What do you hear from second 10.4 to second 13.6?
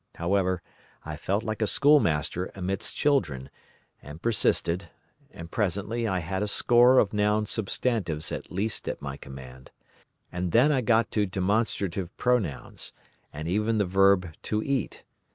then I got to demonstrative pronouns, and